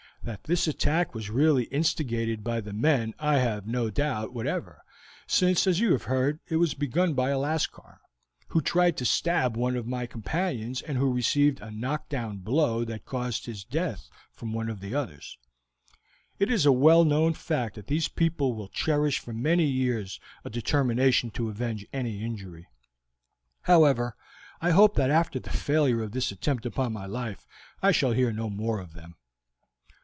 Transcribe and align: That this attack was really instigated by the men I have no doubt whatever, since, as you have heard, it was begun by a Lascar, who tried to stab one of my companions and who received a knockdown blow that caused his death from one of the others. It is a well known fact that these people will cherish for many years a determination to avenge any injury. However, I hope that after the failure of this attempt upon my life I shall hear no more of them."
That 0.23 0.43
this 0.43 0.67
attack 0.67 1.15
was 1.15 1.31
really 1.31 1.63
instigated 1.71 2.43
by 2.43 2.61
the 2.61 2.73
men 2.73 3.15
I 3.17 3.39
have 3.39 3.65
no 3.65 3.89
doubt 3.89 4.31
whatever, 4.33 4.83
since, 5.25 5.65
as 5.65 5.79
you 5.79 5.93
have 5.93 6.03
heard, 6.03 6.39
it 6.47 6.57
was 6.57 6.75
begun 6.75 7.15
by 7.15 7.31
a 7.31 7.39
Lascar, 7.39 7.99
who 8.49 8.61
tried 8.61 8.97
to 8.97 9.03
stab 9.05 9.57
one 9.57 9.75
of 9.75 9.87
my 9.87 10.05
companions 10.05 10.83
and 10.83 10.99
who 10.99 11.11
received 11.11 11.59
a 11.59 11.71
knockdown 11.71 12.37
blow 12.37 12.85
that 12.85 13.03
caused 13.03 13.47
his 13.47 13.63
death 13.63 14.11
from 14.31 14.53
one 14.53 14.69
of 14.69 14.79
the 14.79 14.93
others. 14.93 15.39
It 16.37 16.51
is 16.51 16.67
a 16.67 16.71
well 16.71 17.03
known 17.03 17.33
fact 17.33 17.73
that 17.73 17.87
these 17.87 18.07
people 18.07 18.53
will 18.53 18.67
cherish 18.69 19.17
for 19.17 19.33
many 19.33 19.65
years 19.65 20.19
a 20.45 20.51
determination 20.51 21.31
to 21.31 21.49
avenge 21.49 21.87
any 21.91 22.23
injury. 22.23 22.67
However, 23.61 24.15
I 24.61 24.69
hope 24.69 24.93
that 24.97 25.09
after 25.09 25.39
the 25.39 25.49
failure 25.49 26.03
of 26.03 26.11
this 26.11 26.31
attempt 26.31 26.67
upon 26.67 26.93
my 26.93 27.07
life 27.07 27.47
I 27.81 27.91
shall 27.91 28.11
hear 28.11 28.31
no 28.31 28.51
more 28.51 28.79
of 28.79 28.93
them." 28.93 29.15